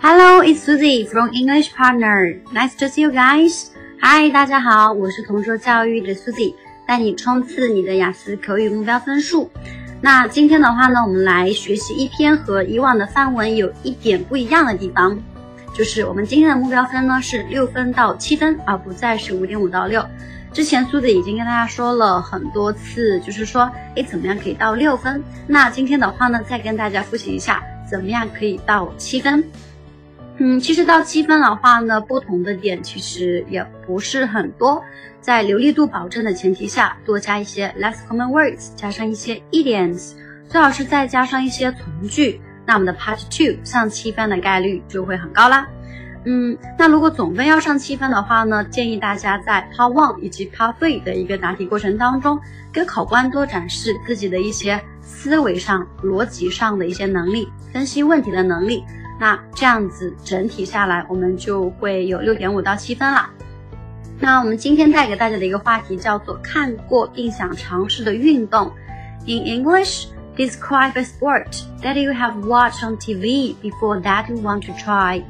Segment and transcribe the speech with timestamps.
[0.00, 2.38] Hello, it's Susie from English Partner.
[2.52, 3.70] Nice to see you guys.
[4.00, 6.54] Hi，大家好，我是同说教育的 Susie，
[6.86, 9.50] 带你冲刺你的雅思口语目标分数。
[10.00, 15.18] 那今天的话呢，我们来学习一篇和以往的范文有一点不一样的地方，
[15.74, 20.06] 就是我们今天的目标分呢是六分到七分，而不再是五点五到六。
[20.52, 25.20] 之前苏子已经跟大家说了很多次，就是说，哎，怎么样可以到六分？
[25.48, 27.60] 那今天的话呢，再跟大家复习一下，
[27.90, 29.42] 怎么样可以到七分？
[30.40, 34.80] 嗯，其实到七分的话呢，不同的点其实也不是很多，
[35.20, 40.12] 在流利度保证的前提下，多加一些 less common words，加上一些 idioms，
[40.48, 45.66] 最好是再加上一些从句，那我们的 part two 上七分的概率就会很高啦。
[46.24, 52.38] 嗯，那如果总分要上七分的话呢，建议大家在 part one 以及 part three 的一个答题过程当中，
[52.72, 58.84] 给考官多展示自己的一些思维上、逻辑上的一些能力，分析问题的能力。
[59.19, 63.29] 那这样子整体下来，我们就会有六点五到七分了。
[64.19, 68.71] 那我们今天带给大家的一个话题叫做看过并想尝试的运动。
[69.25, 74.73] In English, describe a sport that you have watched on TV before that you want to
[74.73, 75.23] try.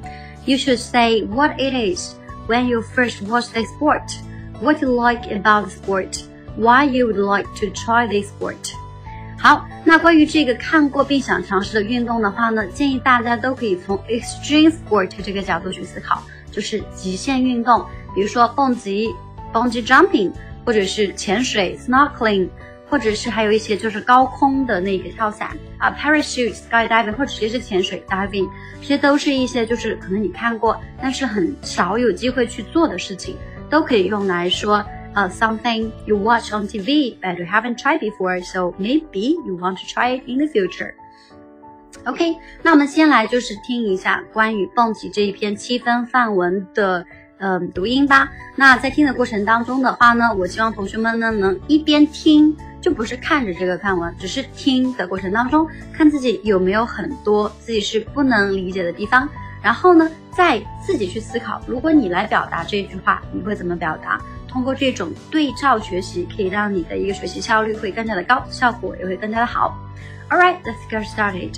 [0.45, 2.15] You should say what it is
[2.47, 4.03] when you first watch the sport,
[4.61, 6.23] what you like about the sport,
[6.55, 8.73] why you would like to try this sport.
[9.40, 17.86] 好，那关于这个看过并想尝试的运动的话呢，建议大家都可以从 extreme sport 这个角度去思考，就是极限运动，
[18.16, 19.14] 比如说蹦极
[19.52, 20.32] （bungee jumping）
[20.66, 22.48] 或者是潜水 （snorkeling），
[22.90, 33.36] 或者是还有一些就是高空的那个跳伞啊 （parachute skydiving） 或者直接是潜水 （diving），这些都是一些就是可能你看过，但是很少有机会去做的事情，
[33.70, 34.84] 都可以用来说。
[35.18, 39.86] Uh, something you watch on TV but you haven't tried before, so maybe you want to
[39.86, 40.94] try it in the future.
[42.04, 47.04] OK，那我们先来就是听一下关于蹦极这一篇七分范文的
[47.38, 48.30] 嗯读音吧。
[48.54, 59.28] 那在听的过程当中的话呢，我希望同学们呢能一边听，就不是看着这个范文，只是听的过程当中，看自己有没有很多自己是不能理解的地方，
[59.62, 64.20] 然后呢再自己去思考，如果你来表达这句话，你会怎么表达？
[64.47, 69.77] 通过这种对照学习，可以让你的一个学习效率会更加的高，效果也会更加的好。
[70.29, 71.57] All right, let's get started.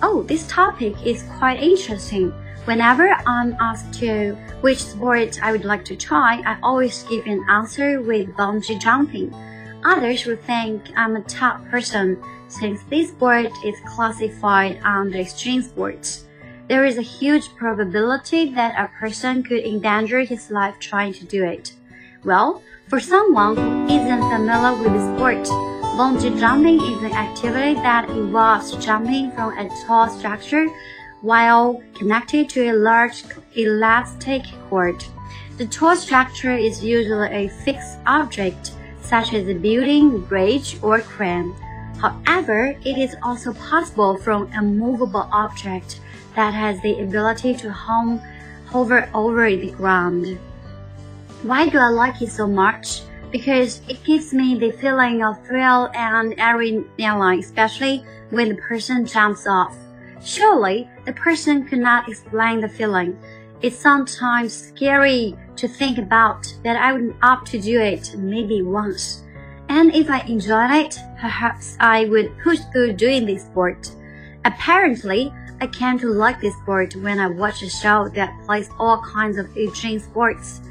[0.00, 2.32] Oh, this topic is quite interesting.
[2.64, 7.44] Whenever I'm asked to which sport I would like to try, I always give an
[7.48, 9.32] answer with bungee jumping.
[9.84, 12.18] Others will think I'm a tough person
[12.48, 16.24] since this sport is classified under extreme sports.
[16.68, 21.44] There is a huge probability that a person could endanger his life trying to do
[21.44, 21.72] it.
[22.23, 25.45] Well, for someone who isn't familiar with the sport,
[25.97, 30.67] bungee jumping is an activity that involves jumping from a tall structure
[31.21, 33.23] while connected to a large
[33.55, 35.03] elastic cord.
[35.57, 41.53] The tall structure is usually a fixed object, such as a building, bridge, or crane.
[41.99, 45.99] However, it is also possible from a movable object
[46.35, 50.37] that has the ability to hover over the ground.
[51.43, 53.01] Why do I like it so much?
[53.31, 59.45] Because it gives me the feeling of thrill and adrenaline, especially when the person jumps
[59.45, 59.75] off.
[60.23, 63.17] Surely, the person could not explain the feeling.
[63.61, 69.23] It's sometimes scary to think about that I would opt to do it maybe once.
[69.69, 73.91] And if I enjoyed it, perhaps I would push through doing this sport.
[74.45, 79.01] Apparently, I came to like this sport when I watched a show that plays all
[79.01, 80.61] kinds of extreme sports.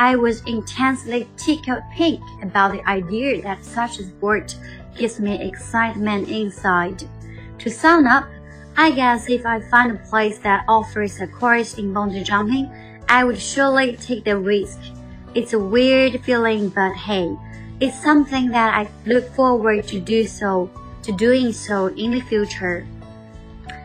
[0.00, 4.54] I was intensely tickled pink about the idea that such a sport
[4.96, 7.04] gives me excitement inside.
[7.60, 8.24] To sum up,
[8.76, 12.68] I guess if I find a place that offers a course in bungee jumping,
[13.08, 14.78] I would surely take the risk.
[15.34, 17.34] It's a weird feeling, but hey,
[17.80, 20.68] it's something that I look forward to do so,
[21.04, 22.84] to doing so in the future.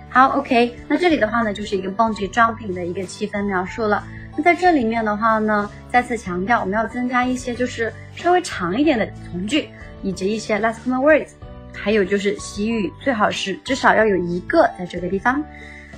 [0.10, 4.04] 好，OK，那这里的话呢，就是一个 bungee jumping 的一个七分描述了。
[4.37, 9.71] 那在这里面的话呢，再次强调，我们要增加一些就是稍微长一点的从句，
[10.03, 11.31] 以及一些 last common words，
[11.73, 15.43] 还有就是习语，最好是至少要有一个在这个地方。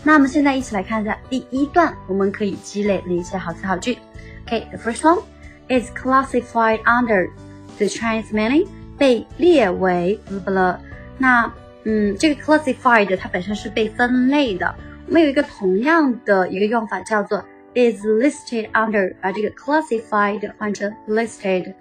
[0.04, 3.98] 那我们现在一起来看一下第一段，我们可以积累的一些好词好句。
[4.46, 5.20] OK，the first one
[5.68, 7.28] is classified under
[7.76, 10.80] the Chinese meaning，被列为不不了。
[11.18, 11.52] 那
[11.82, 14.72] 嗯，这个 classified 它本身是被分类的，
[15.08, 17.44] 我们有一个同样的一个用法叫做。
[17.77, 21.73] is listed under，把这个 classified 换成 listed，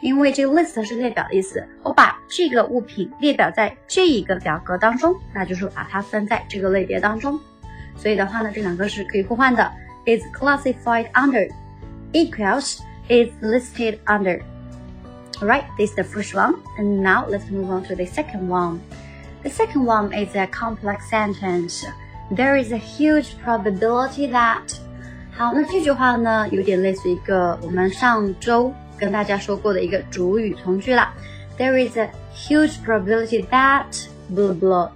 [0.00, 1.66] 因为这个 list 是列表的意思。
[1.82, 7.38] 我把这个物品列表在这一个表格当中，那就是把它分在这个类别当中。
[7.96, 9.70] 所以的话呢，这两个是可以互换的。
[10.04, 11.48] is classified under
[12.12, 14.42] equals is listed under.
[15.40, 16.56] Alright, this is the first one.
[16.78, 18.80] And now let's move on to the second one.
[19.42, 21.84] The second one is a complex sentence.
[22.30, 24.78] There is a huge probability that
[25.36, 31.12] 好，那这句话呢，有点类似一个我们上周跟大家说过的一个主语从句啦。
[31.58, 33.86] There is a huge probability that
[34.30, 34.90] blah blah,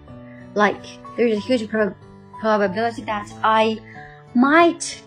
[0.55, 0.81] like
[1.17, 1.93] there is a huge pro
[2.41, 3.79] probability that I
[4.35, 4.99] might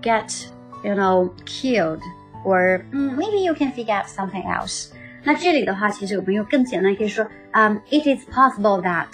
[0.00, 0.46] get,
[0.82, 2.00] you know, killed,
[2.44, 4.88] or mm, maybe you can figure out something else.
[5.24, 9.06] 那这里的话，其实我们用更简单，可以说，嗯、um,，it is possible that。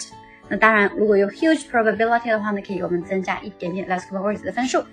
[0.47, 4.83] 那当然，如果有 huge probability 的话呢，可以给我们增加一点点 less words 的分数。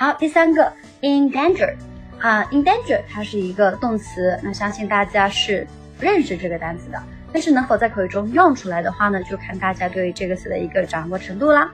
[0.00, 1.74] 好，第三个 in danger
[2.18, 5.66] 啊，in danger 它是一个动词，那相信大家是
[6.00, 6.98] 认识这个单词的，
[7.30, 11.70] 但是能否在口语中用出来的话呢，就看大家对这个词的一个掌握程度啦。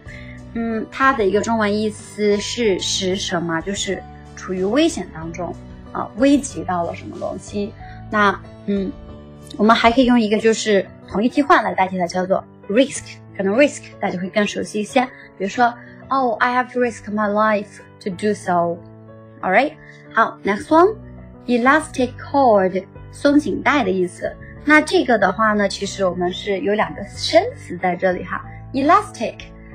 [0.55, 4.03] 嗯，它的一个中文意思是使什么，就是
[4.35, 5.55] 处于危险当中
[5.93, 7.73] 啊，危及到了什么东西。
[8.11, 8.37] 那
[8.67, 8.91] 嗯，
[9.57, 13.05] 我们还可以用一个就是同义替换来代替它，叫做 risk。
[13.37, 15.05] 可能 risk 大家会更熟悉一些，
[15.39, 15.73] 比如说
[16.09, 18.79] ，Oh, I have to risk my life to do so,
[19.43, 19.73] all right.
[20.13, 24.35] 好，next one，elastic cord，松紧带的意思。
[24.65, 29.35] 那这个的话呢，其实我们是有两个生词在这里哈，elastic。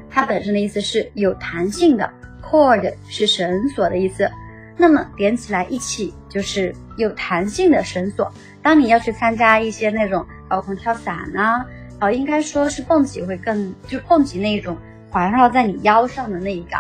[0.10, 2.12] 它本身的意思是有弹性的
[2.44, 4.30] ，cord 是绳索的意思，
[4.76, 8.30] 那么连起来一起就是有弹性的绳索。
[8.62, 11.66] 当你要去参加一些那种高空跳伞啊，
[12.00, 14.76] 呃，应该说是蹦极会更，就蹦极那种
[15.10, 16.76] 环绕在你腰上的那一个，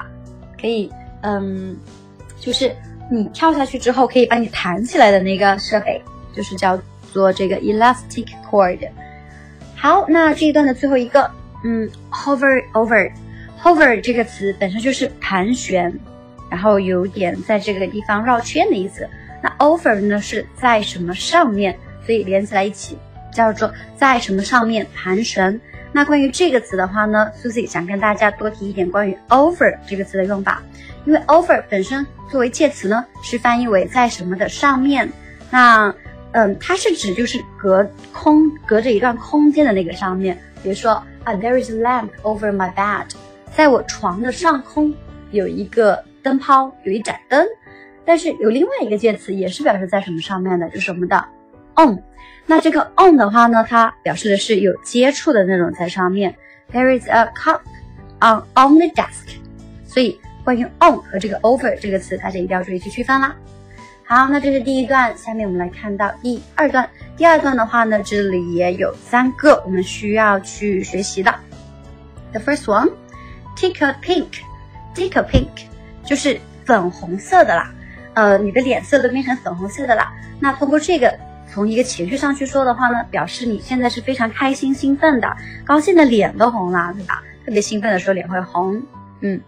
[0.59, 0.91] 可以，
[1.21, 1.77] 嗯，
[2.39, 2.75] 就是
[3.11, 6.01] 你跳下去之后可以把你弹起来的那个设备，
[6.35, 6.79] 就是叫
[7.11, 8.79] 做这个 elastic cord。
[9.75, 11.29] 好，那这一段的最后一个。
[11.63, 15.93] 嗯，hover over，hover 这个词本身就是盘旋，
[16.49, 19.07] 然后有点在这个地方绕圈的意思。
[19.43, 22.97] 那 over 呢是在什么上面，所以连起来一起
[23.31, 25.61] 叫做在什么上面盘旋。
[25.91, 30.61] 那关于这个词的话呢，Susie 想跟大家多提一点关于 over 这个词的用法，
[31.05, 35.11] 因为 over 本身作为介词呢是翻译为在什么的上面。
[35.49, 35.93] 那
[36.31, 41.03] 嗯，它是指就是隔空隔着一段空间的那个上面，比如说。
[41.23, 43.05] 啊，There is a lamp over my bed，
[43.55, 44.91] 在我床的上空
[45.29, 47.45] 有一个灯泡，有一盏灯。
[48.03, 51.23] 但是有另外一个介词也是表示在什么上面的，就是我们的
[51.85, 52.01] on。
[52.45, 56.35] 那这个 on 的话呢，它表示的是有接触的那种在上面。
[56.73, 57.61] There is a cup
[58.19, 59.37] on on the desk。
[59.85, 63.35] 所以关于 on 和这个 over 这个词，大家一定要注意去区分啦。
[64.05, 66.89] 好，那这是第一段，下面我们来看到第二段。
[67.15, 71.33] 第二段的话呢，这里也有三个我们需要去学习的。
[72.33, 72.91] The first one,
[73.55, 74.27] take a pink,
[74.95, 75.65] take a pink，
[76.03, 77.73] 就是粉红色的啦。
[78.13, 80.11] 呃，你的脸色都变成粉红色的啦。
[80.39, 81.13] 那通过这个，
[81.53, 87.21] 从一个情绪上去说的话呢，表示你现在是非常开心、兴奋的，高兴的脸都红了，对吧？
[87.45, 88.81] 特别兴奋的时候脸会红。
[89.21, 89.39] 嗯。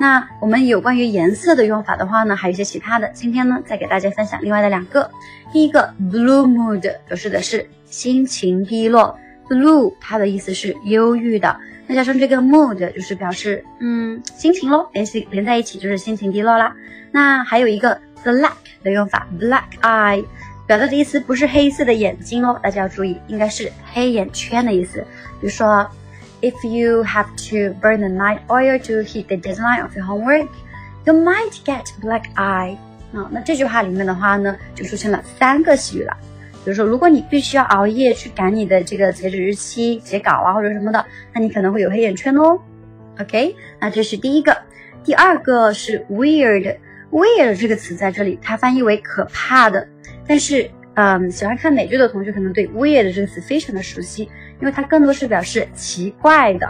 [0.00, 3.08] 那我们有关于颜色的用法的话呢，还有一些其他的。
[3.08, 5.10] 今天呢，再给大家分享另外的两个。
[5.52, 16.72] 第一个，blue mood 表示的是心情低落，blue 它的意思是忧郁的，那加上这个 mood 就是表示嗯心情喽，联系连在一起就是心情低落啦。
[17.10, 18.52] 那还有一个 black
[18.84, 20.24] 的用法，black eye
[20.68, 25.00] 表达的意思不是黑色的眼睛哦，大家要注意，应该是黑眼圈的意思。
[25.40, 25.84] 比如说。
[26.40, 30.46] If you have to burn the night oil to hit the deadline of your homework,
[31.04, 32.76] you might get black eye.
[33.12, 36.16] 啊，那这句话里面的话呢，就出现了三个习语了。
[36.64, 42.56] 比如说，如果你必须要熬夜去赶你的这个截止日期、截稿啊或者什么的，那你可能会有黑眼圈哦。
[43.20, 44.56] OK，那这是第一个。
[45.02, 49.88] 第二个是 weird，weird 这个词在这里它翻译为可怕的，
[50.28, 54.28] 但是嗯，喜欢看美剧的同学可能对 weird 这个词非常的熟悉。
[54.60, 56.68] 因为它更多是表示奇怪的，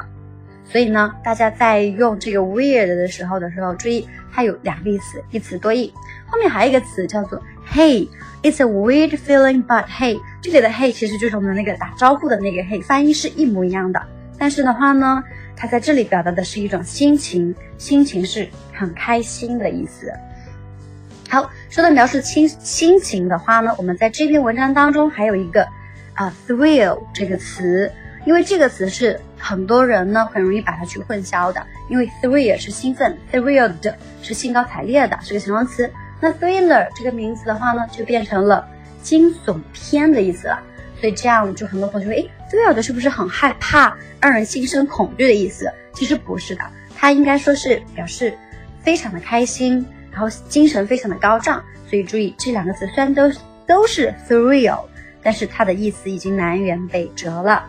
[0.62, 5.90] 所以呢，大家在用这个 weird 的时候的时候，注意它有两个意思，一词多义。
[6.26, 14.02] 后面还有一个词叫做 Hey，it's a weird feeling，but hey，这里的 Hey 其实就是我们的那个打招呼的那个 Hey，发音是一模一样的。
[14.36, 15.24] 但是的话呢，
[15.56, 20.12] 它在这里表达的是一种心情，心情是很开心的意思。
[21.28, 25.66] 好，说到描述亲心情的话呢，我们在这篇文章当中还有一个。
[26.14, 27.92] 啊，thrill 这个词，
[28.24, 35.88] 因为这个词是很多人呢很容易把它去混淆的，因为 thrill 是兴奋，thrilled 是兴高采烈的，是个形容词。
[36.20, 38.66] 那 thriller 这个名词的话呢，就变成了
[39.00, 40.58] 惊悚片的意思了。
[41.00, 45.72] 所以这样就很多同学说，诶 t h r i l l 的是不是很害怕，让人心生恐惧的意思？
[45.92, 46.62] 其实不是的，
[46.96, 48.36] 它应该说是表示
[48.82, 49.86] 非常的开心，
[50.18, 51.62] 然后精神非常的高涨。
[51.88, 53.30] 所以注意这两个词虽然都
[53.68, 54.80] 都是 thrill，
[55.22, 57.64] 但是它的意思已经南辕北辙了。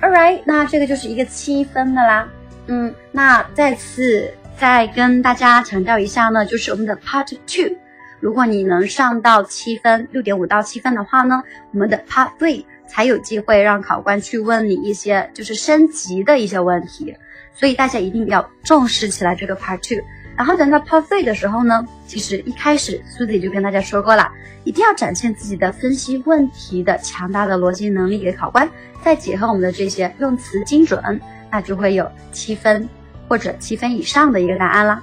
[0.00, 2.26] All right，那这个就是一个七分的啦。
[2.66, 7.76] 嗯，那再次再跟大家强调一下呢，就是我们的 Part Two，
[8.20, 11.42] 如果你能上到七分，六点五到七分的话呢，
[11.74, 17.14] 我们的 Part Three 才有机会让考官去问你一些就是升级的一些问题。
[17.54, 20.02] 所以大家一定要重视起来这个 Part Two。
[20.42, 24.28] 然后等到 Part Three 的时候呢，其实一开始苏迪就跟大家说过了，
[24.64, 28.68] 一定要展现自己的分析问题的强大的逻辑能力给考官。
[29.04, 32.88] 再结合我们的这些用词精准，那就会有七分
[33.28, 35.00] 或者七分以上的一个答案啦。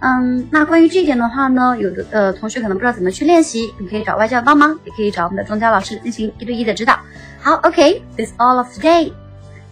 [0.00, 6.98] 嗯，那关于这一点的话呢，有的呃同学可能不知道怎么去练习，你可以找外教帮忙，也可以找我们的中教老师进行一对一的指导。
[7.40, 9.10] 好，OK，this all of today。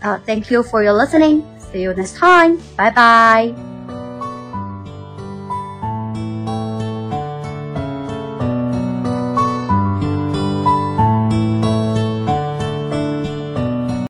[0.01, 1.43] 呃，Thank you for your listening.
[1.71, 2.57] See you next time.
[2.79, 3.74] Bye bye.